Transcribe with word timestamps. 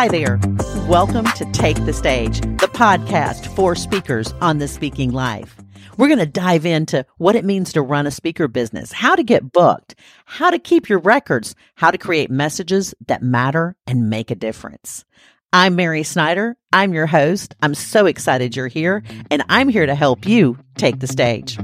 Hi 0.00 0.08
there. 0.08 0.40
Welcome 0.88 1.26
to 1.26 1.44
Take 1.52 1.84
the 1.84 1.92
Stage, 1.92 2.40
the 2.40 2.70
podcast 2.72 3.54
for 3.54 3.74
speakers 3.74 4.32
on 4.40 4.56
the 4.56 4.66
speaking 4.66 5.10
life. 5.10 5.58
We're 5.98 6.08
going 6.08 6.20
to 6.20 6.24
dive 6.24 6.64
into 6.64 7.04
what 7.18 7.36
it 7.36 7.44
means 7.44 7.74
to 7.74 7.82
run 7.82 8.06
a 8.06 8.10
speaker 8.10 8.48
business, 8.48 8.92
how 8.92 9.14
to 9.14 9.22
get 9.22 9.52
booked, 9.52 9.94
how 10.24 10.48
to 10.48 10.58
keep 10.58 10.88
your 10.88 11.00
records, 11.00 11.54
how 11.74 11.90
to 11.90 11.98
create 11.98 12.30
messages 12.30 12.94
that 13.08 13.22
matter 13.22 13.76
and 13.86 14.08
make 14.08 14.30
a 14.30 14.34
difference. 14.34 15.04
I'm 15.52 15.76
Mary 15.76 16.02
Snyder. 16.02 16.56
I'm 16.72 16.94
your 16.94 17.06
host. 17.06 17.54
I'm 17.60 17.74
so 17.74 18.06
excited 18.06 18.56
you're 18.56 18.68
here, 18.68 19.02
and 19.30 19.44
I'm 19.50 19.68
here 19.68 19.84
to 19.84 19.94
help 19.94 20.26
you 20.26 20.56
take 20.78 21.00
the 21.00 21.08
stage. 21.08 21.58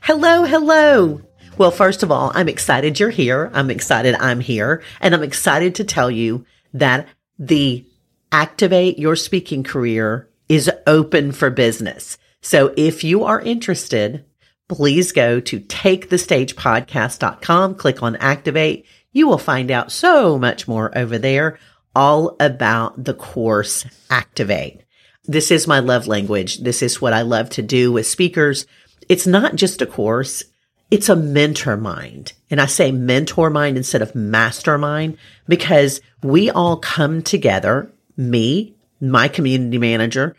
Hello, 0.00 0.44
hello. 0.44 1.20
Well, 1.58 1.70
first 1.70 2.02
of 2.02 2.10
all, 2.10 2.32
I'm 2.34 2.48
excited 2.48 2.98
you're 2.98 3.10
here. 3.10 3.50
I'm 3.52 3.70
excited 3.70 4.14
I'm 4.14 4.40
here, 4.40 4.82
and 5.02 5.14
I'm 5.14 5.22
excited 5.22 5.74
to 5.74 5.84
tell 5.84 6.10
you 6.10 6.46
that 6.74 7.08
the 7.38 7.86
Activate 8.30 8.98
Your 8.98 9.16
Speaking 9.16 9.62
Career 9.62 10.28
is 10.48 10.70
open 10.86 11.32
for 11.32 11.48
business. 11.48 12.18
So 12.42 12.74
if 12.76 13.02
you 13.02 13.24
are 13.24 13.40
interested, 13.40 14.26
please 14.68 15.12
go 15.12 15.40
to 15.40 15.60
takethestagepodcast.com, 15.60 17.76
click 17.76 18.02
on 18.02 18.16
activate. 18.16 18.84
You 19.12 19.28
will 19.28 19.38
find 19.38 19.70
out 19.70 19.90
so 19.92 20.38
much 20.38 20.68
more 20.68 20.94
over 20.98 21.16
there, 21.16 21.58
all 21.94 22.36
about 22.40 23.02
the 23.02 23.14
course 23.14 23.86
activate. 24.10 24.82
This 25.24 25.50
is 25.50 25.66
my 25.66 25.78
love 25.78 26.06
language. 26.06 26.58
This 26.58 26.82
is 26.82 27.00
what 27.00 27.14
I 27.14 27.22
love 27.22 27.48
to 27.50 27.62
do 27.62 27.92
with 27.92 28.06
speakers. 28.06 28.66
It's 29.08 29.26
not 29.26 29.54
just 29.54 29.80
a 29.80 29.86
course. 29.86 30.44
It's 30.90 31.08
a 31.08 31.16
mentor 31.16 31.78
mind. 31.78 32.34
And 32.54 32.60
I 32.60 32.66
say 32.66 32.92
mentor 32.92 33.50
mind 33.50 33.76
instead 33.76 34.00
of 34.00 34.14
mastermind 34.14 35.18
because 35.48 36.00
we 36.22 36.50
all 36.50 36.76
come 36.76 37.20
together. 37.20 37.90
Me, 38.16 38.76
my 39.00 39.26
community 39.26 39.76
manager 39.76 40.36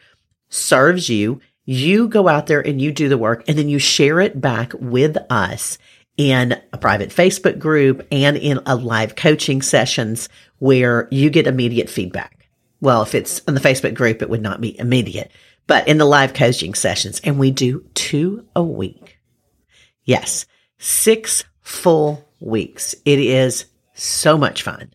serves 0.48 1.10
you 1.10 1.42
you 1.66 2.08
go 2.08 2.30
out 2.30 2.48
there 2.48 2.66
and 2.66 2.82
you 2.82 2.94
do 2.94 3.10
the 3.10 3.18
work 3.18 3.44
and 3.50 3.58
then 3.58 3.68
you 3.68 3.80
share 3.80 4.22
it 4.22 4.40
back 4.40 4.72
with 4.80 5.18
us 5.30 5.78
in 6.16 6.58
a 6.72 6.78
private 6.78 7.10
Facebook 7.10 7.60
group 7.60 8.08
and 8.14 8.38
in 8.38 8.62
a 8.66 8.78
live 8.78 9.18
coaching 9.18 9.62
sessions 9.62 10.30
where 10.60 11.10
you 11.12 11.30
get 11.30 11.48
immediate 11.48 11.90
feedback. 11.90 12.48
Well, 12.80 13.02
if 13.02 13.14
it's 13.14 13.40
in 13.40 13.56
the 13.56 13.60
Facebook 13.60 13.94
group, 13.94 14.22
it 14.22 14.30
would 14.30 14.42
not 14.42 14.62
be 14.62 14.80
immediate, 14.80 15.34
but 15.68 15.86
in 15.90 15.98
the 15.98 16.06
live 16.06 16.34
coaching 16.34 16.76
sessions 16.76 17.20
and 17.26 17.38
we 17.38 17.52
do 17.52 17.84
two 17.94 18.46
a 18.56 18.64
week. 18.64 19.20
Yes, 20.06 20.46
six 20.78 21.44
full 21.66 22.24
weeks. 22.40 22.96
It 23.04 23.20
is 23.20 23.66
so 23.96 24.38
much 24.38 24.62
fun. 24.62 24.94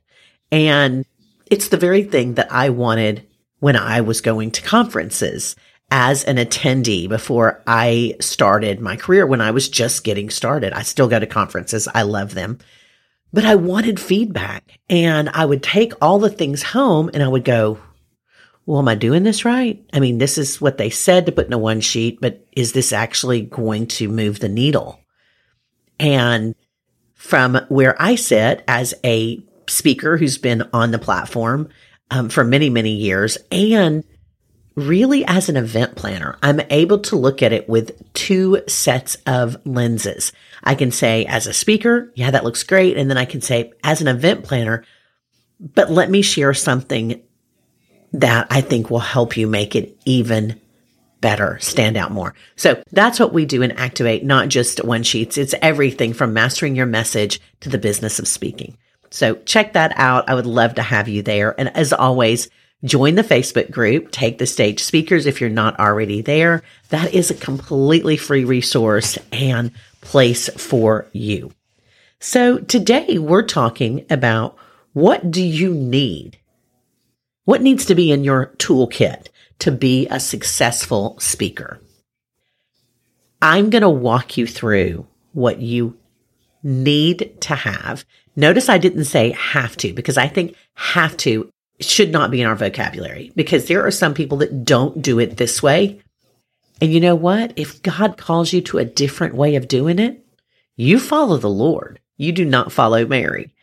And 0.52 1.04
it's 1.50 1.68
the 1.68 1.76
very 1.76 2.04
thing 2.04 2.34
that 2.34 2.50
I 2.50 2.70
wanted 2.70 3.26
when 3.58 3.76
I 3.76 4.00
was 4.00 4.20
going 4.20 4.52
to 4.52 4.62
conferences 4.62 5.56
as 5.90 6.22
an 6.24 6.36
attendee 6.36 7.08
before 7.08 7.60
I 7.66 8.14
started 8.20 8.80
my 8.80 8.94
career 8.94 9.26
when 9.26 9.40
I 9.40 9.50
was 9.50 9.68
just 9.68 10.04
getting 10.04 10.30
started. 10.30 10.72
I 10.72 10.82
still 10.82 11.08
go 11.08 11.18
to 11.18 11.26
conferences. 11.26 11.88
I 11.92 12.02
love 12.02 12.34
them, 12.34 12.58
but 13.32 13.44
I 13.44 13.56
wanted 13.56 13.98
feedback 13.98 14.78
and 14.88 15.28
I 15.30 15.44
would 15.44 15.64
take 15.64 15.92
all 16.00 16.20
the 16.20 16.30
things 16.30 16.62
home 16.62 17.10
and 17.12 17.22
I 17.22 17.28
would 17.28 17.44
go, 17.44 17.80
well, 18.64 18.78
am 18.78 18.86
I 18.86 18.94
doing 18.94 19.24
this 19.24 19.44
right? 19.44 19.84
I 19.92 19.98
mean, 19.98 20.18
this 20.18 20.38
is 20.38 20.60
what 20.60 20.78
they 20.78 20.90
said 20.90 21.26
to 21.26 21.32
put 21.32 21.48
in 21.48 21.52
a 21.52 21.58
one 21.58 21.80
sheet, 21.80 22.20
but 22.20 22.46
is 22.52 22.72
this 22.72 22.92
actually 22.92 23.42
going 23.42 23.88
to 23.88 24.08
move 24.08 24.38
the 24.38 24.48
needle? 24.48 25.00
And 25.98 26.54
from 27.20 27.60
where 27.68 28.00
I 28.00 28.14
sit 28.14 28.64
as 28.66 28.94
a 29.04 29.42
speaker 29.68 30.16
who's 30.16 30.38
been 30.38 30.66
on 30.72 30.90
the 30.90 30.98
platform 30.98 31.68
um, 32.10 32.30
for 32.30 32.42
many, 32.42 32.70
many 32.70 32.92
years 32.92 33.36
and 33.52 34.02
really 34.74 35.26
as 35.26 35.50
an 35.50 35.58
event 35.58 35.96
planner, 35.96 36.38
I'm 36.42 36.62
able 36.70 36.98
to 37.00 37.16
look 37.16 37.42
at 37.42 37.52
it 37.52 37.68
with 37.68 38.14
two 38.14 38.62
sets 38.66 39.18
of 39.26 39.58
lenses. 39.66 40.32
I 40.64 40.74
can 40.74 40.90
say 40.90 41.26
as 41.26 41.46
a 41.46 41.52
speaker, 41.52 42.10
yeah, 42.14 42.30
that 42.30 42.42
looks 42.42 42.62
great. 42.62 42.96
And 42.96 43.10
then 43.10 43.18
I 43.18 43.26
can 43.26 43.42
say 43.42 43.70
as 43.84 44.00
an 44.00 44.08
event 44.08 44.44
planner, 44.44 44.82
but 45.60 45.90
let 45.90 46.08
me 46.08 46.22
share 46.22 46.54
something 46.54 47.22
that 48.14 48.46
I 48.48 48.62
think 48.62 48.88
will 48.88 48.98
help 48.98 49.36
you 49.36 49.46
make 49.46 49.76
it 49.76 49.94
even 50.06 50.58
better, 51.20 51.58
stand 51.60 51.96
out 51.96 52.10
more. 52.12 52.34
So 52.56 52.82
that's 52.92 53.20
what 53.20 53.32
we 53.32 53.44
do 53.44 53.62
in 53.62 53.72
Activate, 53.72 54.24
not 54.24 54.48
just 54.48 54.84
one 54.84 55.02
sheets. 55.02 55.38
It's 55.38 55.54
everything 55.62 56.12
from 56.12 56.32
mastering 56.32 56.76
your 56.76 56.86
message 56.86 57.40
to 57.60 57.68
the 57.68 57.78
business 57.78 58.18
of 58.18 58.28
speaking. 58.28 58.76
So 59.10 59.34
check 59.36 59.72
that 59.72 59.92
out. 59.96 60.28
I 60.28 60.34
would 60.34 60.46
love 60.46 60.74
to 60.76 60.82
have 60.82 61.08
you 61.08 61.22
there. 61.22 61.54
And 61.58 61.74
as 61.76 61.92
always, 61.92 62.48
Join 62.82 63.14
the 63.14 63.22
Facebook 63.22 63.70
group, 63.70 64.10
Take 64.10 64.38
the 64.38 64.46
Stage 64.46 64.82
Speakers 64.82 65.26
if 65.26 65.38
you're 65.38 65.50
not 65.50 65.78
already 65.78 66.22
there. 66.22 66.62
That 66.88 67.12
is 67.12 67.30
a 67.30 67.34
completely 67.34 68.16
free 68.16 68.44
resource 68.44 69.18
and 69.30 69.72
place 70.00 70.48
for 70.48 71.06
you. 71.12 71.52
So 72.20 72.58
today 72.58 73.18
we're 73.18 73.42
talking 73.42 74.06
about 74.08 74.56
what 74.94 75.30
do 75.30 75.42
you 75.42 75.74
need? 75.74 76.38
What 77.44 77.60
needs 77.60 77.84
to 77.86 77.94
be 77.94 78.10
in 78.10 78.24
your 78.24 78.54
toolkit 78.56 79.28
to 79.60 79.72
be 79.72 80.06
a 80.08 80.20
successful 80.20 81.18
speaker? 81.18 81.80
I'm 83.42 83.70
going 83.70 83.82
to 83.82 83.88
walk 83.88 84.36
you 84.36 84.46
through 84.46 85.06
what 85.32 85.60
you 85.60 85.96
need 86.62 87.36
to 87.42 87.54
have. 87.54 88.04
Notice 88.36 88.68
I 88.68 88.78
didn't 88.78 89.04
say 89.04 89.30
have 89.32 89.76
to 89.78 89.92
because 89.92 90.18
I 90.18 90.28
think 90.28 90.54
have 90.74 91.16
to 91.18 91.50
should 91.80 92.12
not 92.12 92.30
be 92.30 92.42
in 92.42 92.46
our 92.46 92.56
vocabulary 92.56 93.32
because 93.34 93.66
there 93.66 93.86
are 93.86 93.90
some 93.90 94.12
people 94.12 94.38
that 94.38 94.64
don't 94.64 95.00
do 95.00 95.18
it 95.18 95.36
this 95.36 95.62
way. 95.62 96.00
And 96.80 96.92
you 96.92 97.00
know 97.00 97.14
what? 97.14 97.52
If 97.56 97.82
God 97.82 98.16
calls 98.16 98.52
you 98.52 98.60
to 98.62 98.78
a 98.78 98.84
different 98.84 99.34
way 99.34 99.56
of 99.56 99.68
doing 99.68 99.98
it, 99.98 100.24
you 100.76 100.98
follow 100.98 101.36
the 101.36 101.50
Lord. 101.50 102.00
You 102.16 102.32
do 102.32 102.44
not 102.44 102.72
follow 102.72 103.06
Mary. 103.06 103.54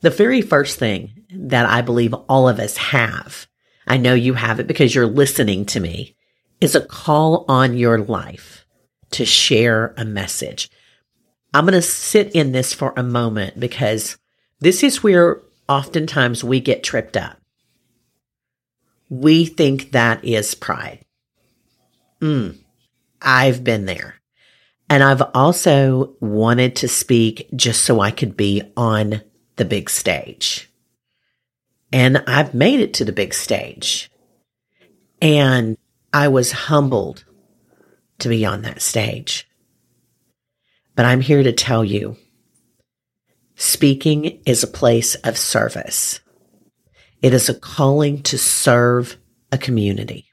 The 0.00 0.10
very 0.10 0.42
first 0.42 0.78
thing 0.78 1.24
that 1.30 1.66
I 1.66 1.80
believe 1.80 2.14
all 2.28 2.48
of 2.48 2.58
us 2.58 2.76
have, 2.76 3.46
I 3.86 3.96
know 3.96 4.14
you 4.14 4.34
have 4.34 4.60
it 4.60 4.66
because 4.66 4.94
you're 4.94 5.06
listening 5.06 5.66
to 5.66 5.80
me, 5.80 6.16
is 6.60 6.74
a 6.74 6.80
call 6.80 7.44
on 7.48 7.76
your 7.76 7.98
life 7.98 8.66
to 9.12 9.24
share 9.24 9.94
a 9.96 10.04
message. 10.04 10.70
I'm 11.52 11.64
going 11.64 11.74
to 11.74 11.82
sit 11.82 12.32
in 12.32 12.52
this 12.52 12.72
for 12.72 12.92
a 12.96 13.02
moment 13.02 13.60
because 13.60 14.16
this 14.60 14.82
is 14.82 15.02
where 15.02 15.40
oftentimes 15.68 16.42
we 16.42 16.60
get 16.60 16.82
tripped 16.82 17.16
up 17.16 17.38
we 19.08 19.44
think 19.44 19.92
that 19.92 20.24
is 20.24 20.54
pride. 20.54 21.00
Mm, 22.20 22.58
I've 23.20 23.62
been 23.62 23.86
there. 23.86 24.16
And 24.88 25.02
I've 25.02 25.22
also 25.34 26.14
wanted 26.20 26.76
to 26.76 26.88
speak 26.88 27.48
just 27.56 27.84
so 27.84 28.00
I 28.00 28.10
could 28.10 28.36
be 28.36 28.62
on 28.76 29.22
the 29.56 29.64
big 29.64 29.88
stage. 29.88 30.70
And 31.94 32.24
I've 32.26 32.54
made 32.54 32.80
it 32.80 32.94
to 32.94 33.04
the 33.04 33.12
big 33.12 33.32
stage. 33.32 34.10
And 35.22 35.78
I 36.12 36.26
was 36.26 36.50
humbled 36.50 37.24
to 38.18 38.28
be 38.28 38.44
on 38.44 38.62
that 38.62 38.82
stage. 38.82 39.48
But 40.96 41.06
I'm 41.06 41.20
here 41.20 41.44
to 41.44 41.52
tell 41.52 41.84
you 41.84 42.16
speaking 43.54 44.42
is 44.44 44.64
a 44.64 44.66
place 44.66 45.14
of 45.14 45.38
service. 45.38 46.18
It 47.22 47.32
is 47.32 47.48
a 47.48 47.54
calling 47.54 48.24
to 48.24 48.38
serve 48.38 49.16
a 49.52 49.56
community. 49.56 50.26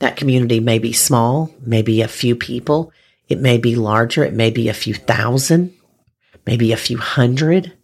That 0.00 0.16
community 0.16 0.58
may 0.58 0.80
be 0.80 0.92
small, 0.92 1.54
maybe 1.60 2.02
a 2.02 2.08
few 2.08 2.34
people. 2.34 2.92
It 3.28 3.38
may 3.38 3.58
be 3.58 3.76
larger. 3.76 4.24
It 4.24 4.34
may 4.34 4.50
be 4.50 4.68
a 4.68 4.74
few 4.74 4.94
thousand, 4.94 5.72
maybe 6.46 6.72
a 6.72 6.76
few 6.76 6.98
hundred, 6.98 7.77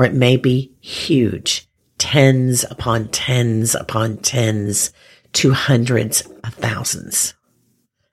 or 0.00 0.04
it 0.06 0.14
may 0.14 0.38
be 0.38 0.74
huge, 0.80 1.68
tens 1.98 2.64
upon 2.70 3.06
tens 3.08 3.74
upon 3.74 4.16
tens 4.16 4.94
to 5.34 5.52
hundreds 5.52 6.22
of 6.42 6.54
thousands. 6.54 7.34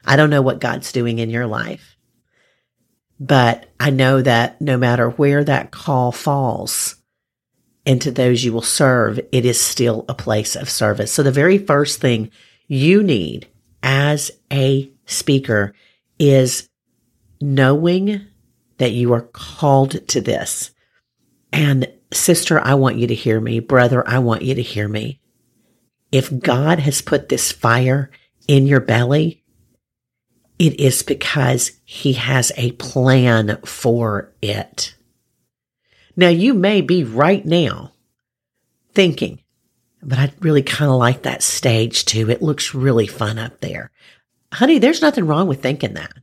I 0.04 0.18
don't 0.18 0.30
know 0.30 0.42
what 0.42 0.60
God's 0.60 0.92
doing 0.92 1.19
in 1.19 1.30
your 1.30 1.48
life, 1.48 1.95
but 3.22 3.68
I 3.80 3.92
know 3.92 4.22
that 4.22 4.60
no 4.60 4.78
matter 4.78 5.12
where 5.12 5.45
that 5.45 5.72
call 5.72 6.12
falls, 6.12 6.98
and 7.86 8.01
to 8.01 8.12
those 8.12 8.44
you 8.44 8.51
will 8.51 8.62
serve, 8.62 9.22
it 9.31 9.45
is 9.45 9.57
still 9.57 10.04
a 10.10 10.13
place 10.13 10.57
of 10.57 10.69
service. 10.69 11.13
So 11.13 11.24
the 11.24 11.31
very 11.31 11.57
first 11.57 12.01
thing 12.01 12.31
you 12.68 13.01
need 13.01 13.48
as 13.81 14.30
a 14.51 14.92
speaker 15.06 15.74
is 16.19 16.68
knowing 17.39 18.28
that 18.78 18.92
you 18.92 19.13
are 19.13 19.22
called 19.22 20.06
to 20.10 20.19
this. 20.19 20.72
And 21.52 21.92
sister, 22.14 22.60
I 22.60 22.76
want 22.76 22.98
you 22.98 23.08
to 23.08 23.16
hear 23.16 23.40
me. 23.40 23.60
Brother, 23.60 24.08
I 24.08 24.20
want 24.20 24.42
you 24.42 24.56
to 24.56 24.62
hear 24.62 24.88
me. 24.88 25.22
If 26.12 26.40
God 26.40 26.80
has 26.80 27.02
put 27.02 27.30
this 27.30 27.52
fire 27.52 28.10
in 28.48 28.66
your 28.66 28.80
belly, 28.80 29.44
it 30.60 30.80
is 30.80 31.04
because 31.04 31.72
he 31.84 32.14
has 32.14 32.52
a 32.58 32.72
plan 32.74 33.60
for 33.66 34.34
it. 34.42 34.96
Now, 36.16 36.30
you 36.30 36.54
may 36.54 36.82
be 36.82 37.04
right 37.04 37.46
now 37.46 37.92
thinking, 38.94 39.42
but 40.02 40.18
I 40.18 40.32
really 40.40 40.64
kind 40.64 40.90
of 40.90 40.98
like 40.98 41.24
that 41.24 41.44
stage 41.44 42.06
too. 42.06 42.30
It 42.30 42.42
looks 42.42 42.74
really 42.74 43.06
fun 43.06 43.38
up 43.38 43.60
there. 43.62 43.92
Honey, 44.52 44.80
there's 44.80 45.02
nothing 45.02 45.28
wrong 45.28 45.48
with 45.48 45.62
thinking 45.62 45.94
that. 45.94 46.14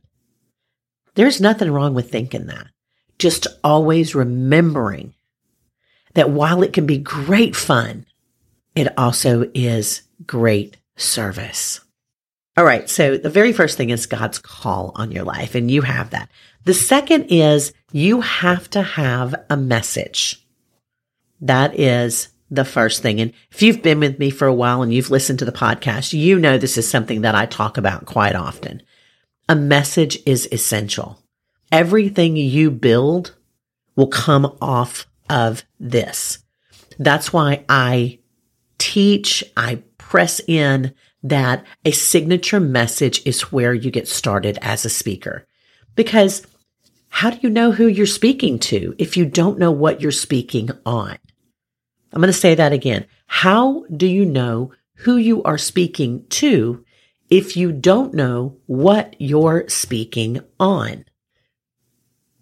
There's 1.13 1.39
nothing 1.39 1.71
wrong 1.71 1.93
with 1.93 2.11
thinking 2.11 2.47
that. 2.47 2.67
Just 3.17 3.47
always 3.63 4.15
remembering 4.15 5.13
that 6.13 6.29
while 6.29 6.63
it 6.63 6.73
can 6.73 6.85
be 6.85 6.97
great 6.97 7.55
fun, 7.55 8.05
it 8.75 8.97
also 8.97 9.49
is 9.53 10.01
great 10.25 10.77
service. 10.95 11.81
All 12.57 12.65
right. 12.65 12.89
So 12.89 13.17
the 13.17 13.29
very 13.29 13.51
first 13.51 13.77
thing 13.77 13.89
is 13.89 14.05
God's 14.05 14.39
call 14.39 14.91
on 14.95 15.11
your 15.11 15.23
life, 15.23 15.55
and 15.55 15.69
you 15.69 15.81
have 15.81 16.11
that. 16.11 16.29
The 16.63 16.73
second 16.73 17.25
is 17.25 17.73
you 17.91 18.21
have 18.21 18.69
to 18.71 18.81
have 18.81 19.35
a 19.49 19.57
message. 19.57 20.45
That 21.41 21.77
is 21.79 22.29
the 22.49 22.65
first 22.65 23.01
thing. 23.01 23.19
And 23.19 23.33
if 23.51 23.61
you've 23.61 23.81
been 23.81 23.99
with 23.99 24.19
me 24.19 24.29
for 24.29 24.47
a 24.47 24.53
while 24.53 24.81
and 24.81 24.93
you've 24.93 25.11
listened 25.11 25.39
to 25.39 25.45
the 25.45 25.51
podcast, 25.51 26.13
you 26.13 26.39
know 26.39 26.57
this 26.57 26.77
is 26.77 26.87
something 26.87 27.21
that 27.21 27.35
I 27.35 27.45
talk 27.45 27.77
about 27.77 28.05
quite 28.05 28.35
often. 28.35 28.81
A 29.49 29.55
message 29.55 30.17
is 30.25 30.47
essential. 30.51 31.19
Everything 31.75 32.37
you 32.37 32.71
build 32.71 33.35
will 33.97 34.07
come 34.07 34.55
off 34.61 35.07
of 35.29 35.65
this. 35.77 36.39
That's 36.99 37.33
why 37.33 37.65
I 37.67 38.19
teach, 38.77 39.43
I 39.57 39.83
press 39.97 40.39
in 40.47 40.93
that 41.23 41.65
a 41.83 41.91
signature 41.91 42.61
message 42.61 43.21
is 43.25 43.51
where 43.51 43.73
you 43.73 43.91
get 43.91 44.07
started 44.07 44.57
as 44.61 44.85
a 44.85 44.89
speaker. 44.89 45.45
Because 45.95 46.47
how 47.09 47.31
do 47.31 47.39
you 47.41 47.49
know 47.49 47.73
who 47.73 47.87
you're 47.87 48.05
speaking 48.05 48.57
to 48.59 48.95
if 48.97 49.17
you 49.17 49.25
don't 49.25 49.59
know 49.59 49.71
what 49.71 49.99
you're 49.99 50.13
speaking 50.13 50.69
on? 50.85 51.17
I'm 52.13 52.21
going 52.21 52.27
to 52.27 52.31
say 52.31 52.55
that 52.55 52.71
again. 52.71 53.05
How 53.27 53.83
do 53.93 54.07
you 54.07 54.23
know 54.23 54.71
who 54.99 55.17
you 55.17 55.43
are 55.43 55.57
speaking 55.57 56.25
to 56.29 56.85
if 57.29 57.57
you 57.57 57.73
don't 57.73 58.13
know 58.13 58.55
what 58.65 59.17
you're 59.19 59.67
speaking 59.67 60.39
on? 60.57 61.03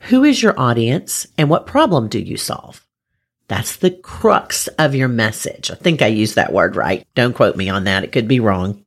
Who 0.08 0.26
is 0.26 0.44
your 0.44 0.60
audience 0.60 1.28
and 1.38 1.50
what 1.50 1.66
problem 1.66 2.10
do 2.10 2.20
you 2.20 2.36
solve? 2.36 2.86
That's 3.48 3.78
the 3.78 3.92
crux 3.92 4.68
of 4.68 4.94
your 4.94 5.08
message. 5.08 5.72
I 5.72 5.76
think 5.76 6.02
I 6.02 6.08
used 6.08 6.36
that 6.36 6.52
word 6.52 6.76
right. 6.76 7.08
Don't 7.16 7.34
quote 7.34 7.56
me 7.56 7.70
on 7.70 7.86
that. 7.86 8.04
It 8.04 8.12
could 8.12 8.28
be 8.28 8.42
wrong. 8.42 8.84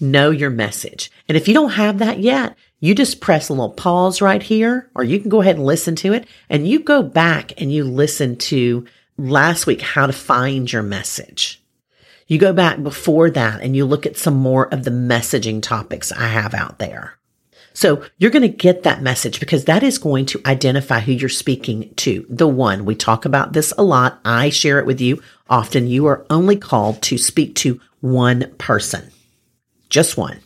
Know 0.00 0.32
your 0.32 0.50
message. 0.50 1.12
And 1.28 1.36
if 1.36 1.46
you 1.46 1.54
don't 1.54 1.70
have 1.70 1.98
that 1.98 2.18
yet, 2.18 2.56
you 2.80 2.96
just 2.96 3.20
press 3.20 3.48
a 3.48 3.52
little 3.52 3.70
pause 3.70 4.20
right 4.20 4.42
here, 4.42 4.90
or 4.96 5.04
you 5.04 5.20
can 5.20 5.28
go 5.28 5.40
ahead 5.40 5.56
and 5.56 5.64
listen 5.64 5.94
to 5.96 6.12
it. 6.12 6.26
And 6.50 6.66
you 6.66 6.80
go 6.80 7.00
back 7.00 7.52
and 7.60 7.72
you 7.72 7.84
listen 7.84 8.34
to 8.36 8.84
last 9.16 9.64
week, 9.64 9.80
how 9.80 10.08
to 10.08 10.12
find 10.12 10.72
your 10.72 10.82
message. 10.82 11.62
You 12.26 12.38
go 12.38 12.52
back 12.52 12.82
before 12.82 13.30
that 13.30 13.62
and 13.62 13.76
you 13.76 13.84
look 13.84 14.06
at 14.06 14.16
some 14.16 14.34
more 14.34 14.66
of 14.74 14.82
the 14.82 14.90
messaging 14.90 15.62
topics 15.62 16.10
I 16.10 16.26
have 16.26 16.52
out 16.52 16.80
there. 16.80 17.16
So 17.74 18.04
you're 18.18 18.30
going 18.30 18.42
to 18.42 18.48
get 18.48 18.84
that 18.84 19.02
message 19.02 19.40
because 19.40 19.64
that 19.64 19.82
is 19.82 19.98
going 19.98 20.26
to 20.26 20.40
identify 20.46 21.00
who 21.00 21.12
you're 21.12 21.28
speaking 21.28 21.92
to. 21.96 22.24
The 22.30 22.46
one 22.46 22.84
we 22.84 22.94
talk 22.94 23.24
about 23.24 23.52
this 23.52 23.72
a 23.76 23.82
lot. 23.82 24.20
I 24.24 24.50
share 24.50 24.78
it 24.78 24.86
with 24.86 25.00
you 25.00 25.20
often. 25.50 25.88
You 25.88 26.06
are 26.06 26.24
only 26.30 26.56
called 26.56 27.02
to 27.02 27.18
speak 27.18 27.56
to 27.56 27.80
one 28.00 28.54
person, 28.58 29.10
just 29.90 30.16
one. 30.16 30.38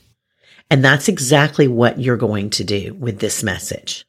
And 0.71 0.83
that's 0.83 1.09
exactly 1.09 1.69
what 1.69 2.01
you're 2.01 2.17
going 2.17 2.51
to 2.51 2.65
do 2.65 2.95
with 2.95 3.21
this 3.21 3.43
message. 3.43 4.07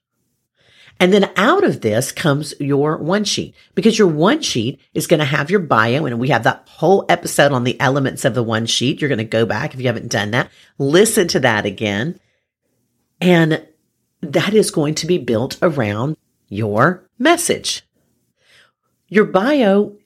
And 1.01 1.13
then 1.13 1.31
out 1.37 1.63
of 1.63 1.81
this 1.81 2.11
comes 2.11 2.53
your 2.59 2.97
one 2.97 3.23
sheet 3.23 3.55
because 3.73 3.97
your 3.97 4.09
one 4.09 4.41
sheet 4.41 4.79
is 4.93 5.07
going 5.07 5.21
to 5.21 5.25
have 5.25 5.49
your 5.49 5.61
bio. 5.61 6.05
And 6.05 6.19
we 6.19 6.29
have 6.29 6.43
that 6.43 6.67
whole 6.67 7.05
episode 7.07 7.51
on 7.53 7.63
the 7.63 7.79
elements 7.79 8.25
of 8.25 8.33
the 8.33 8.43
one 8.43 8.65
sheet. 8.65 8.99
You're 8.99 9.09
going 9.09 9.17
to 9.17 9.23
go 9.23 9.45
back 9.45 9.73
if 9.73 9.79
you 9.79 9.87
haven't 9.87 10.11
done 10.11 10.31
that, 10.31 10.49
listen 10.77 11.27
to 11.29 11.39
that 11.41 11.65
again. 11.65 12.19
And 13.21 13.65
that 14.21 14.53
is 14.53 14.71
going 14.71 14.95
to 14.95 15.07
be 15.07 15.17
built 15.17 15.57
around 15.61 16.17
your 16.47 17.07
message. 17.17 17.83
Your 19.07 19.25
bio 19.25 19.97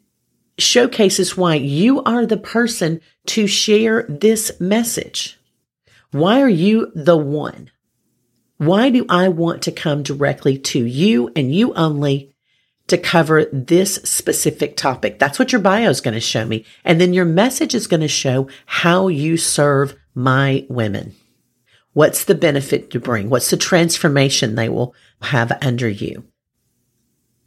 showcases 0.58 1.36
why 1.36 1.56
you 1.56 2.04
are 2.04 2.26
the 2.26 2.38
person 2.38 3.02
to 3.28 3.48
share 3.48 4.06
this 4.08 4.60
message. 4.60 5.40
Why 6.12 6.42
are 6.42 6.50
you 6.50 6.92
the 6.94 7.18
one? 7.18 7.72
Why 8.58 8.90
do 8.90 9.06
I 9.10 9.30
want 9.30 9.64
to 9.64 9.72
come 9.72 10.04
directly 10.04 10.58
to 10.60 10.86
you 10.86 11.32
and 11.36 11.54
you 11.54 11.74
only 11.74 12.36
to 12.88 12.98
cover 12.98 13.46
this 13.46 13.96
specific 13.96 14.78
topic? 14.78 15.18
That's 15.18 15.40
what 15.40 15.52
your 15.52 15.62
bio 15.62 15.90
is 15.90 16.02
going 16.02 16.14
to 16.14 16.22
show 16.22 16.46
me. 16.46 16.66
And 16.86 17.02
then 17.02 17.14
your 17.14 17.26
message 17.26 17.74
is 17.74 17.88
going 17.88 18.02
to 18.02 18.08
show 18.08 18.48
how 18.66 19.08
you 19.08 19.38
serve 19.38 19.96
my 20.14 20.66
women. 20.70 21.16
What's 21.94 22.26
the 22.26 22.36
benefit 22.36 22.90
to 22.92 23.00
bring? 23.00 23.30
What's 23.30 23.50
the 23.50 23.58
transformation 23.58 24.56
they 24.56 24.70
will 24.70 24.96
have 25.22 25.52
under 25.62 25.88
you? 25.88 26.26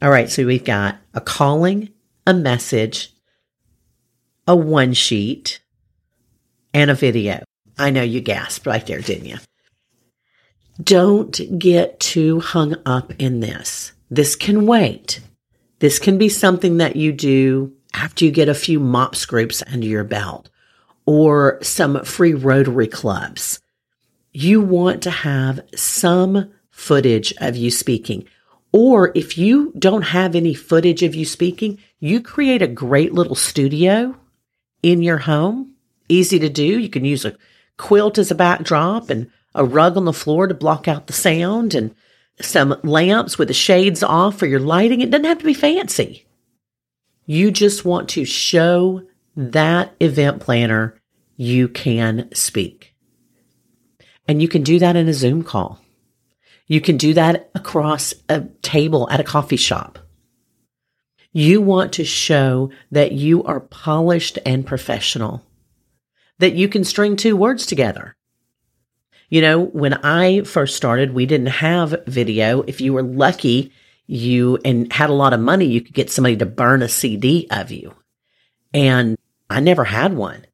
All 0.01 0.09
right. 0.09 0.29
So 0.29 0.45
we've 0.45 0.63
got 0.63 0.97
a 1.13 1.21
calling, 1.21 1.89
a 2.25 2.33
message, 2.33 3.13
a 4.47 4.55
one 4.55 4.93
sheet, 4.93 5.59
and 6.73 6.89
a 6.89 6.95
video. 6.95 7.43
I 7.77 7.89
know 7.89 8.03
you 8.03 8.21
gasped 8.21 8.65
right 8.65 8.85
there, 8.85 9.01
didn't 9.01 9.25
you? 9.25 9.37
Don't 10.81 11.59
get 11.59 11.99
too 11.99 12.39
hung 12.39 12.75
up 12.85 13.11
in 13.19 13.39
this. 13.39 13.91
This 14.09 14.35
can 14.35 14.65
wait. 14.65 15.21
This 15.79 15.99
can 15.99 16.17
be 16.17 16.29
something 16.29 16.77
that 16.77 16.95
you 16.95 17.11
do 17.11 17.73
after 17.93 18.25
you 18.25 18.31
get 18.31 18.49
a 18.49 18.53
few 18.53 18.79
MOPS 18.79 19.25
groups 19.25 19.63
under 19.71 19.87
your 19.87 20.03
belt 20.03 20.49
or 21.05 21.59
some 21.61 22.03
free 22.03 22.33
Rotary 22.33 22.87
clubs. 22.87 23.59
You 24.31 24.61
want 24.61 25.01
to 25.03 25.11
have 25.11 25.61
some 25.75 26.51
footage 26.69 27.33
of 27.39 27.55
you 27.55 27.71
speaking. 27.71 28.27
Or 28.71 29.11
if 29.15 29.37
you 29.37 29.73
don't 29.79 30.03
have 30.03 30.35
any 30.35 30.53
footage 30.53 31.01
of 31.01 31.15
you 31.15 31.25
speaking, 31.25 31.79
you 31.99 32.21
create 32.21 32.61
a 32.61 32.67
great 32.67 33.13
little 33.13 33.35
studio 33.35 34.15
in 34.83 35.01
your 35.01 35.17
home. 35.19 35.73
Easy 36.09 36.37
to 36.39 36.49
do. 36.49 36.79
You 36.79 36.89
can 36.89 37.05
use 37.05 37.25
a 37.25 37.35
quilt 37.77 38.17
as 38.17 38.29
a 38.29 38.35
backdrop 38.35 39.09
and 39.09 39.31
a 39.55 39.65
rug 39.65 39.97
on 39.97 40.05
the 40.05 40.13
floor 40.13 40.47
to 40.47 40.53
block 40.53 40.87
out 40.87 41.07
the 41.07 41.13
sound 41.13 41.73
and 41.73 41.95
some 42.39 42.79
lamps 42.83 43.37
with 43.37 43.47
the 43.47 43.53
shades 43.53 44.03
off 44.03 44.37
for 44.37 44.45
your 44.45 44.59
lighting. 44.59 45.01
It 45.01 45.09
doesn't 45.09 45.25
have 45.25 45.39
to 45.39 45.45
be 45.45 45.53
fancy. 45.53 46.25
You 47.25 47.51
just 47.51 47.83
want 47.83 48.09
to 48.09 48.25
show 48.25 49.01
that 49.35 49.95
event 49.99 50.41
planner 50.41 50.99
you 51.35 51.67
can 51.67 52.29
speak. 52.33 52.93
And 54.27 54.41
you 54.41 54.47
can 54.47 54.63
do 54.63 54.79
that 54.79 54.95
in 54.95 55.07
a 55.07 55.13
Zoom 55.13 55.43
call. 55.43 55.79
You 56.67 56.81
can 56.81 56.97
do 56.97 57.13
that 57.13 57.49
across 57.55 58.13
a 58.27 58.41
table 58.61 59.09
at 59.09 59.19
a 59.19 59.23
coffee 59.23 59.55
shop. 59.55 59.99
You 61.31 61.61
want 61.61 61.93
to 61.93 62.03
show 62.03 62.71
that 62.91 63.11
you 63.11 63.43
are 63.43 63.59
polished 63.59 64.39
and 64.45 64.65
professional, 64.65 65.43
that 66.39 66.55
you 66.55 66.67
can 66.67 66.83
string 66.83 67.15
two 67.15 67.37
words 67.37 67.65
together, 67.65 68.17
you 69.29 69.41
know, 69.41 69.59
when 69.59 69.93
I 69.93 70.41
first 70.43 70.75
started, 70.77 71.13
we 71.13 71.25
didn't 71.25 71.47
have 71.47 72.03
video. 72.07 72.61
If 72.61 72.79
you 72.79 72.93
were 72.93 73.03
lucky, 73.03 73.73
you 74.05 74.57
and 74.63 74.91
had 74.91 75.09
a 75.09 75.13
lot 75.13 75.33
of 75.33 75.41
money, 75.41 75.65
you 75.65 75.81
could 75.81 75.93
get 75.93 76.09
somebody 76.09 76.37
to 76.37 76.45
burn 76.45 76.81
a 76.81 76.87
CD 76.87 77.47
of 77.51 77.71
you. 77.71 77.93
And 78.73 79.17
I 79.49 79.59
never 79.59 79.83
had 79.83 80.13
one. 80.13 80.45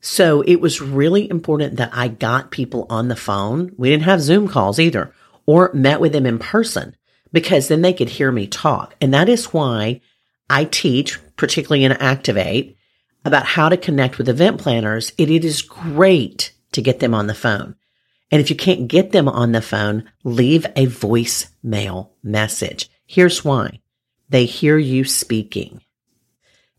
So 0.00 0.42
it 0.42 0.56
was 0.60 0.80
really 0.80 1.28
important 1.28 1.76
that 1.76 1.90
I 1.92 2.08
got 2.08 2.50
people 2.50 2.86
on 2.88 3.08
the 3.08 3.16
phone. 3.16 3.72
We 3.76 3.90
didn't 3.90 4.04
have 4.04 4.20
Zoom 4.20 4.48
calls 4.48 4.78
either 4.78 5.12
or 5.46 5.72
met 5.74 6.00
with 6.00 6.12
them 6.12 6.26
in 6.26 6.38
person 6.38 6.96
because 7.32 7.68
then 7.68 7.82
they 7.82 7.92
could 7.92 8.08
hear 8.08 8.30
me 8.30 8.46
talk. 8.46 8.94
And 9.00 9.12
that 9.12 9.28
is 9.28 9.46
why 9.46 10.00
I 10.48 10.64
teach, 10.64 11.18
particularly 11.36 11.84
in 11.84 11.92
Activate, 11.92 12.76
about 13.24 13.44
how 13.44 13.68
to 13.68 13.76
connect 13.76 14.18
with 14.18 14.28
event 14.28 14.60
planners. 14.60 15.12
It, 15.18 15.30
it 15.30 15.44
is 15.44 15.62
great 15.62 16.52
to 16.72 16.82
get 16.82 17.00
them 17.00 17.14
on 17.14 17.26
the 17.26 17.34
phone. 17.34 17.74
And 18.30 18.40
if 18.40 18.50
you 18.50 18.56
can't 18.56 18.88
get 18.88 19.12
them 19.12 19.28
on 19.28 19.52
the 19.52 19.62
phone, 19.62 20.10
leave 20.22 20.64
a 20.76 20.86
voicemail 20.86 22.10
message. 22.22 22.90
Here's 23.06 23.44
why. 23.44 23.80
They 24.28 24.44
hear 24.44 24.76
you 24.76 25.04
speaking. 25.04 25.80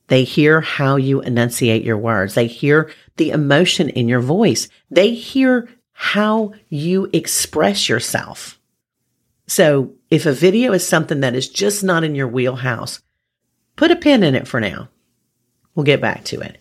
They 0.09 0.23
hear 0.23 0.61
how 0.61 0.97
you 0.97 1.21
enunciate 1.21 1.83
your 1.83 1.97
words. 1.97 2.33
They 2.35 2.47
hear 2.47 2.91
the 3.17 3.31
emotion 3.31 3.89
in 3.89 4.09
your 4.09 4.19
voice. 4.19 4.67
They 4.91 5.13
hear 5.13 5.69
how 5.93 6.53
you 6.69 7.09
express 7.13 7.87
yourself. 7.87 8.59
So 9.47 9.93
if 10.09 10.25
a 10.25 10.33
video 10.33 10.73
is 10.73 10.87
something 10.87 11.21
that 11.21 11.35
is 11.35 11.47
just 11.47 11.83
not 11.83 12.03
in 12.03 12.15
your 12.15 12.27
wheelhouse, 12.27 13.01
put 13.75 13.91
a 13.91 13.95
pin 13.95 14.23
in 14.23 14.35
it 14.35 14.47
for 14.47 14.59
now. 14.59 14.89
We'll 15.73 15.85
get 15.85 16.01
back 16.01 16.23
to 16.25 16.41
it. 16.41 16.57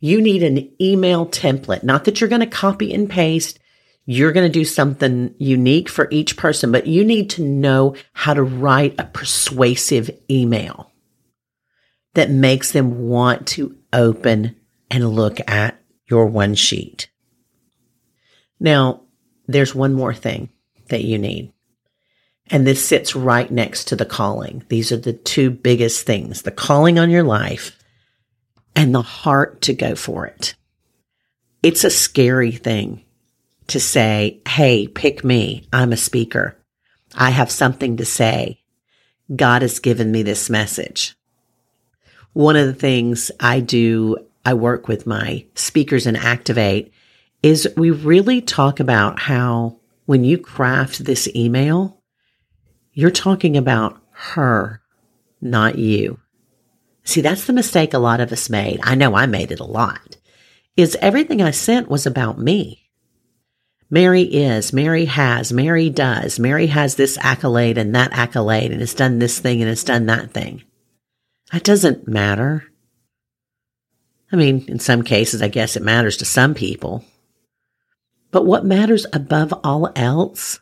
You 0.00 0.20
need 0.20 0.42
an 0.42 0.70
email 0.80 1.26
template, 1.26 1.82
not 1.82 2.04
that 2.04 2.20
you're 2.20 2.30
going 2.30 2.40
to 2.40 2.46
copy 2.46 2.92
and 2.94 3.08
paste 3.08 3.58
you're 4.04 4.32
going 4.32 4.50
to 4.50 4.58
do 4.58 4.64
something 4.64 5.34
unique 5.38 5.88
for 5.88 6.08
each 6.10 6.36
person, 6.36 6.72
but 6.72 6.86
you 6.86 7.04
need 7.04 7.30
to 7.30 7.42
know 7.42 7.94
how 8.12 8.34
to 8.34 8.42
write 8.42 8.94
a 8.98 9.04
persuasive 9.04 10.10
email. 10.30 10.91
That 12.14 12.30
makes 12.30 12.72
them 12.72 13.08
want 13.08 13.46
to 13.48 13.76
open 13.92 14.56
and 14.90 15.08
look 15.08 15.38
at 15.48 15.80
your 16.08 16.26
one 16.26 16.54
sheet. 16.54 17.08
Now, 18.60 19.02
there's 19.46 19.74
one 19.74 19.94
more 19.94 20.14
thing 20.14 20.50
that 20.88 21.04
you 21.04 21.18
need. 21.18 21.52
And 22.48 22.66
this 22.66 22.86
sits 22.86 23.16
right 23.16 23.50
next 23.50 23.86
to 23.86 23.96
the 23.96 24.04
calling. 24.04 24.64
These 24.68 24.92
are 24.92 24.98
the 24.98 25.12
two 25.12 25.50
biggest 25.50 26.06
things 26.06 26.42
the 26.42 26.50
calling 26.50 26.98
on 26.98 27.10
your 27.10 27.22
life 27.22 27.78
and 28.76 28.94
the 28.94 29.02
heart 29.02 29.62
to 29.62 29.74
go 29.74 29.94
for 29.94 30.26
it. 30.26 30.54
It's 31.62 31.84
a 31.84 31.90
scary 31.90 32.52
thing 32.52 33.04
to 33.68 33.80
say, 33.80 34.42
Hey, 34.46 34.86
pick 34.86 35.24
me. 35.24 35.66
I'm 35.72 35.92
a 35.92 35.96
speaker. 35.96 36.58
I 37.14 37.30
have 37.30 37.50
something 37.50 37.96
to 37.98 38.04
say. 38.04 38.60
God 39.34 39.62
has 39.62 39.78
given 39.78 40.10
me 40.10 40.22
this 40.22 40.50
message. 40.50 41.14
One 42.32 42.56
of 42.56 42.66
the 42.66 42.74
things 42.74 43.30
I 43.38 43.60
do, 43.60 44.16
I 44.44 44.54
work 44.54 44.88
with 44.88 45.06
my 45.06 45.44
speakers 45.54 46.06
and 46.06 46.16
activate 46.16 46.92
is 47.42 47.68
we 47.76 47.90
really 47.90 48.40
talk 48.40 48.80
about 48.80 49.18
how 49.18 49.78
when 50.06 50.24
you 50.24 50.38
craft 50.38 51.04
this 51.04 51.28
email, 51.34 52.00
you're 52.92 53.10
talking 53.10 53.56
about 53.56 54.00
her, 54.12 54.80
not 55.40 55.78
you. 55.78 56.20
See, 57.04 57.20
that's 57.20 57.46
the 57.46 57.52
mistake 57.52 57.94
a 57.94 57.98
lot 57.98 58.20
of 58.20 58.32
us 58.32 58.48
made. 58.48 58.80
I 58.82 58.94
know 58.94 59.14
I 59.14 59.26
made 59.26 59.50
it 59.50 59.60
a 59.60 59.64
lot. 59.64 60.16
Is 60.76 60.96
everything 61.00 61.42
I 61.42 61.50
sent 61.50 61.90
was 61.90 62.06
about 62.06 62.38
me. 62.38 62.88
Mary 63.90 64.22
is, 64.22 64.72
Mary 64.72 65.04
has, 65.04 65.52
Mary 65.52 65.90
does, 65.90 66.38
Mary 66.38 66.68
has 66.68 66.94
this 66.94 67.18
accolade 67.20 67.76
and 67.76 67.94
that 67.94 68.10
accolade 68.12 68.70
and 68.70 68.80
has 68.80 68.94
done 68.94 69.18
this 69.18 69.38
thing 69.38 69.60
and 69.60 69.68
has 69.68 69.84
done 69.84 70.06
that 70.06 70.30
thing. 70.30 70.62
That 71.52 71.64
doesn't 71.64 72.08
matter. 72.08 72.64
I 74.32 74.36
mean, 74.36 74.64
in 74.68 74.78
some 74.78 75.02
cases, 75.02 75.42
I 75.42 75.48
guess 75.48 75.76
it 75.76 75.82
matters 75.82 76.16
to 76.18 76.24
some 76.24 76.54
people. 76.54 77.04
But 78.30 78.46
what 78.46 78.64
matters 78.64 79.04
above 79.12 79.52
all 79.62 79.92
else 79.94 80.60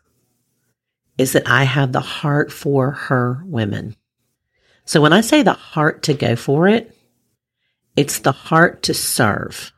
is 1.16 1.32
that 1.32 1.48
I 1.48 1.62
have 1.62 1.92
the 1.92 2.00
heart 2.00 2.50
for 2.50 2.90
her 2.90 3.42
women. 3.44 3.94
So 4.84 5.00
when 5.00 5.12
I 5.12 5.20
say 5.20 5.42
the 5.42 5.52
heart 5.52 6.02
to 6.04 6.14
go 6.14 6.34
for 6.34 6.66
it, 6.66 6.96
it's 7.94 8.18
the 8.18 8.32
heart 8.32 8.82
to 8.84 8.94
serve, 8.94 9.72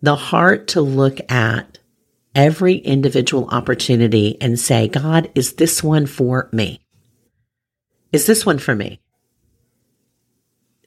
the 0.00 0.16
heart 0.16 0.68
to 0.68 0.80
look 0.80 1.20
at 1.30 1.78
every 2.34 2.76
individual 2.76 3.48
opportunity 3.48 4.40
and 4.40 4.58
say, 4.58 4.88
God, 4.88 5.30
is 5.34 5.54
this 5.54 5.82
one 5.82 6.06
for 6.06 6.48
me? 6.52 6.80
Is 8.12 8.24
this 8.24 8.46
one 8.46 8.58
for 8.58 8.74
me? 8.74 9.00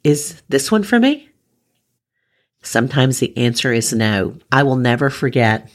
Is 0.03 0.41
this 0.49 0.71
one 0.71 0.83
for 0.83 0.99
me? 0.99 1.29
Sometimes 2.61 3.19
the 3.19 3.35
answer 3.37 3.71
is 3.73 3.93
no. 3.93 4.37
I 4.51 4.63
will 4.63 4.75
never 4.75 5.09
forget. 5.09 5.71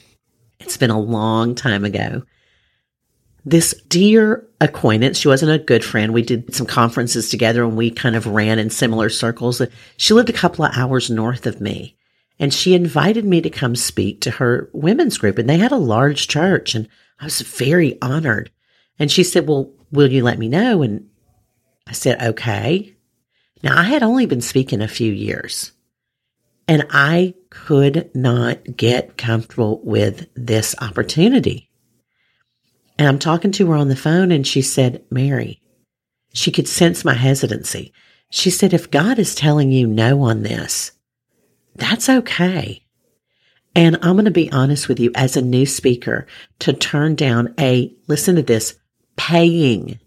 It's 0.59 0.77
been 0.77 0.91
a 0.91 0.99
long 0.99 1.55
time 1.55 1.83
ago. 1.83 2.23
This 3.43 3.79
dear 3.87 4.47
acquaintance, 4.59 5.19
she 5.19 5.27
wasn't 5.27 5.51
a 5.51 5.63
good 5.63 5.83
friend. 5.83 6.13
We 6.13 6.23
did 6.23 6.55
some 6.55 6.65
conferences 6.65 7.29
together 7.29 7.63
and 7.63 7.77
we 7.77 7.91
kind 7.91 8.15
of 8.15 8.25
ran 8.25 8.57
in 8.57 8.71
similar 8.71 9.09
circles. 9.09 9.61
She 9.97 10.13
lived 10.13 10.29
a 10.29 10.33
couple 10.33 10.65
of 10.65 10.75
hours 10.75 11.11
north 11.11 11.45
of 11.45 11.61
me 11.61 11.95
and 12.39 12.53
she 12.53 12.73
invited 12.73 13.25
me 13.25 13.41
to 13.41 13.49
come 13.49 13.75
speak 13.75 14.21
to 14.21 14.31
her 14.31 14.69
women's 14.73 15.19
group 15.19 15.37
and 15.37 15.47
they 15.47 15.57
had 15.57 15.71
a 15.71 15.77
large 15.77 16.27
church 16.27 16.73
and 16.73 16.87
I 17.19 17.25
was 17.25 17.41
very 17.41 18.01
honored. 18.01 18.49
And 18.97 19.11
she 19.11 19.23
said, 19.23 19.47
well, 19.47 19.71
will 19.91 20.11
you 20.11 20.23
let 20.23 20.39
me 20.39 20.49
know? 20.49 20.81
And 20.81 21.07
I 21.87 21.91
said, 21.91 22.21
okay. 22.21 22.94
Now 23.63 23.79
I 23.79 23.83
had 23.83 24.03
only 24.03 24.25
been 24.25 24.41
speaking 24.41 24.81
a 24.81 24.87
few 24.87 25.11
years 25.11 25.71
and 26.67 26.85
I 26.89 27.35
could 27.49 28.09
not 28.15 28.75
get 28.75 29.17
comfortable 29.17 29.81
with 29.83 30.27
this 30.35 30.75
opportunity. 30.81 31.69
And 32.97 33.07
I'm 33.07 33.19
talking 33.19 33.51
to 33.53 33.67
her 33.67 33.75
on 33.75 33.89
the 33.89 33.95
phone 33.95 34.31
and 34.31 34.45
she 34.45 34.61
said, 34.61 35.03
Mary, 35.09 35.61
she 36.33 36.51
could 36.51 36.67
sense 36.67 37.05
my 37.05 37.13
hesitancy. 37.13 37.93
She 38.29 38.49
said, 38.49 38.73
if 38.73 38.91
God 38.91 39.19
is 39.19 39.35
telling 39.35 39.71
you 39.71 39.87
no 39.87 40.21
on 40.23 40.43
this, 40.43 40.91
that's 41.75 42.09
okay. 42.09 42.85
And 43.75 43.97
I'm 44.01 44.13
going 44.13 44.25
to 44.25 44.31
be 44.31 44.51
honest 44.51 44.87
with 44.87 44.99
you 44.99 45.11
as 45.15 45.35
a 45.35 45.41
new 45.41 45.65
speaker 45.65 46.25
to 46.59 46.73
turn 46.73 47.15
down 47.15 47.53
a, 47.59 47.93
listen 48.07 48.35
to 48.35 48.41
this, 48.41 48.75
paying. 49.17 49.99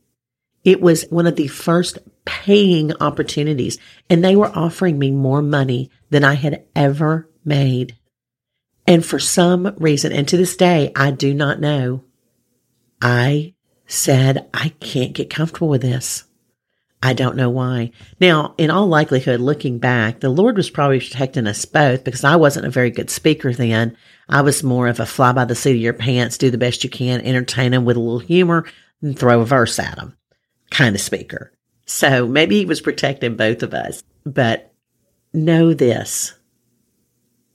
It 0.64 0.80
was 0.80 1.04
one 1.10 1.26
of 1.26 1.36
the 1.36 1.48
first 1.48 1.98
paying 2.24 2.92
opportunities 3.00 3.78
and 4.10 4.22
they 4.22 4.36
were 4.36 4.54
offering 4.54 4.98
me 4.98 5.10
more 5.10 5.42
money 5.42 5.90
than 6.10 6.24
I 6.24 6.34
had 6.34 6.64
ever 6.76 7.28
made. 7.44 7.96
And 8.86 9.04
for 9.04 9.18
some 9.18 9.74
reason, 9.78 10.12
and 10.12 10.26
to 10.28 10.36
this 10.36 10.56
day, 10.56 10.92
I 10.96 11.10
do 11.10 11.34
not 11.34 11.60
know, 11.60 12.04
I 13.00 13.54
said, 13.86 14.48
I 14.52 14.70
can't 14.80 15.12
get 15.12 15.30
comfortable 15.30 15.68
with 15.68 15.82
this. 15.82 16.24
I 17.02 17.12
don't 17.12 17.36
know 17.36 17.50
why. 17.50 17.92
Now, 18.20 18.54
in 18.58 18.70
all 18.70 18.88
likelihood, 18.88 19.40
looking 19.40 19.78
back, 19.78 20.20
the 20.20 20.30
Lord 20.30 20.56
was 20.56 20.68
probably 20.68 20.98
protecting 20.98 21.46
us 21.46 21.64
both 21.64 22.02
because 22.02 22.24
I 22.24 22.36
wasn't 22.36 22.66
a 22.66 22.70
very 22.70 22.90
good 22.90 23.08
speaker 23.08 23.52
then. 23.52 23.96
I 24.28 24.42
was 24.42 24.62
more 24.62 24.88
of 24.88 24.98
a 24.98 25.06
fly 25.06 25.32
by 25.32 25.44
the 25.44 25.54
seat 25.54 25.76
of 25.76 25.76
your 25.76 25.92
pants, 25.92 26.38
do 26.38 26.50
the 26.50 26.58
best 26.58 26.82
you 26.82 26.90
can, 26.90 27.20
entertain 27.20 27.70
them 27.70 27.84
with 27.84 27.96
a 27.96 28.00
little 28.00 28.18
humor, 28.18 28.64
and 29.00 29.16
throw 29.16 29.40
a 29.40 29.46
verse 29.46 29.78
at 29.78 29.96
them 29.96 30.17
kind 30.70 30.94
of 30.94 31.00
speaker. 31.00 31.52
So 31.87 32.26
maybe 32.26 32.58
he 32.58 32.64
was 32.64 32.80
protecting 32.80 33.37
both 33.37 33.62
of 33.62 33.75
us. 33.75 34.02
But 34.25 34.72
know 35.32 35.75
this 35.75 36.34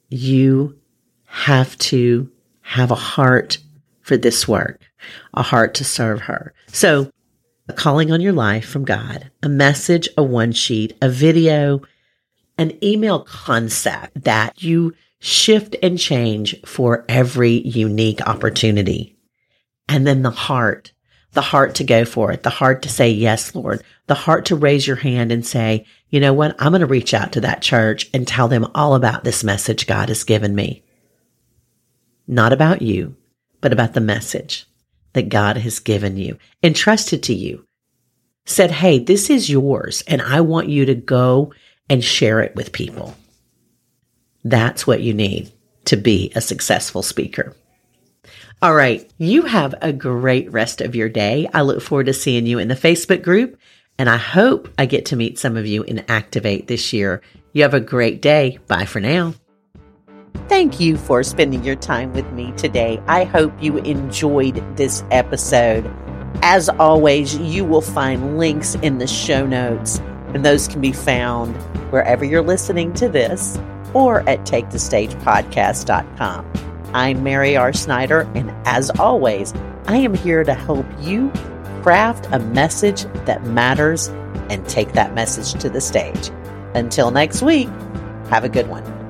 you 0.10 0.78
have 1.26 1.76
to 1.80 2.30
have 2.62 2.92
a 2.92 2.96
heart 2.96 3.58
for 4.02 4.16
this 4.16 4.48
work, 4.48 4.80
a 5.34 5.42
heart 5.42 5.74
to 5.76 5.84
serve 5.84 6.22
her. 6.22 6.54
So, 6.68 7.10
a 7.68 7.74
calling 7.74 8.12
on 8.12 8.22
your 8.22 8.34
life 8.34 8.68
from 8.68 8.86
God, 8.86 9.32
a 9.42 9.50
message, 9.50 10.08
a 10.18 10.24
one 10.24 10.52
sheet, 10.52 10.96
a 11.02 11.10
video, 11.10 11.82
an 12.58 12.78
email 12.84 13.22
concept 13.22 14.24
that 14.26 14.62
you 14.62 14.94
shift 15.20 15.76
and 15.82 15.98
change 15.98 16.56
for 16.66 17.06
every 17.08 17.66
unique 17.68 18.22
opportunity. 18.28 19.18
And 19.88 20.06
then 20.06 20.22
the 20.22 20.32
heart, 20.32 20.92
the 21.34 21.42
heart 21.42 21.76
to 21.76 21.84
go 21.84 22.06
for 22.06 22.32
it, 22.32 22.44
the 22.44 22.50
heart 22.50 22.84
to 22.84 22.90
say, 22.90 23.10
yes, 23.10 23.54
Lord, 23.54 23.84
the 24.08 24.16
heart 24.16 24.46
to 24.46 24.56
raise 24.56 24.86
your 24.86 24.96
hand 24.96 25.32
and 25.32 25.46
say, 25.46 25.86
you 26.10 26.20
know 26.20 26.34
what? 26.34 26.56
I'm 26.60 26.72
going 26.72 26.82
to 26.82 26.86
reach 26.86 27.14
out 27.14 27.34
to 27.34 27.42
that 27.42 27.62
church 27.62 28.10
and 28.14 28.28
tell 28.28 28.48
them 28.48 28.68
all 28.76 28.96
about 28.96 29.24
this 29.24 29.44
message 29.44 29.88
God 29.88 30.10
has 30.10 30.24
given 30.24 30.54
me. 30.54 30.84
Not 32.28 32.54
about 32.54 32.82
you, 32.82 33.16
but 33.62 33.74
about 33.74 33.94
the 33.94 34.02
message 34.02 34.66
that 35.14 35.30
God 35.30 35.58
has 35.58 35.80
given 35.80 36.18
you, 36.18 36.38
entrusted 36.64 37.24
to 37.24 37.34
you, 37.34 37.66
said, 38.46 38.72
Hey, 38.72 39.00
this 39.00 39.30
is 39.30 39.50
yours, 39.50 40.04
and 40.08 40.22
I 40.22 40.42
want 40.42 40.70
you 40.70 40.86
to 40.86 40.96
go 40.96 41.54
and 41.90 42.04
share 42.04 42.42
it 42.42 42.56
with 42.56 42.72
people. 42.72 43.16
That's 44.44 44.86
what 44.86 45.02
you 45.02 45.14
need 45.14 45.52
to 45.86 45.98
be 45.98 46.32
a 46.36 46.42
successful 46.42 47.02
speaker. 47.02 47.56
All 48.62 48.74
right. 48.74 49.10
You 49.18 49.42
have 49.44 49.76
a 49.82 49.92
great 49.92 50.52
rest 50.52 50.82
of 50.82 50.96
your 50.96 51.10
day. 51.10 51.50
I 51.54 51.62
look 51.62 51.82
forward 51.82 52.06
to 52.06 52.14
seeing 52.14 52.46
you 52.46 52.60
in 52.60 52.70
the 52.70 52.76
Facebook 52.76 53.24
group, 53.24 53.58
and 53.98 54.10
I 54.10 54.18
hope 54.18 54.70
I 54.78 54.86
get 54.86 55.08
to 55.08 55.16
meet 55.16 55.40
some 55.40 55.58
of 55.58 55.66
you 55.66 55.84
in 55.84 56.06
Activate 56.08 56.68
this 56.68 56.94
year. 56.94 57.22
You 57.52 57.64
have 57.64 57.74
a 57.74 57.80
great 57.80 58.22
day. 58.22 58.60
Bye 58.68 58.86
for 58.86 59.00
now. 59.00 59.34
Thank 60.48 60.80
you 60.80 60.98
for 60.98 61.24
spending 61.24 61.64
your 61.64 61.76
time 61.76 62.14
with 62.14 62.32
me 62.32 62.52
today. 62.54 63.02
I 63.08 63.24
hope 63.24 63.52
you 63.62 63.78
enjoyed 63.78 64.64
this 64.76 65.04
episode. 65.12 65.92
As 66.42 66.70
always, 66.70 67.38
you 67.38 67.64
will 67.64 67.82
find 67.82 68.38
links 68.38 68.76
in 68.76 68.98
the 68.98 69.08
show 69.08 69.46
notes, 69.46 70.00
and 70.34 70.46
those 70.46 70.68
can 70.68 70.82
be 70.82 70.92
found 70.92 71.56
wherever 71.92 72.26
you're 72.26 72.42
listening 72.42 72.92
to 72.94 73.08
this 73.08 73.58
or 73.94 74.28
at 74.28 74.46
takethestagepodcast.com. 74.46 76.73
I'm 76.94 77.24
Mary 77.24 77.58
R. 77.58 77.74
Snyder, 77.74 78.30
and 78.36 78.54
as 78.68 78.92
always, 79.00 79.52
I 79.88 79.98
am 79.98 80.14
here 80.14 80.44
to 80.44 80.54
help 80.54 80.86
you 81.00 81.32
craft 81.82 82.28
a 82.32 82.38
message 82.38 83.06
that 83.26 83.44
matters 83.46 84.10
and 84.50 84.68
take 84.70 84.94
that 84.94 85.16
message 85.16 85.60
to 85.62 85.70
the 85.70 85.82
stage. 85.82 86.30
Until 86.76 87.10
next 87.10 87.42
week, 87.42 87.68
have 88.30 88.44
a 88.44 88.50
good 88.50 88.70
one. 88.70 89.03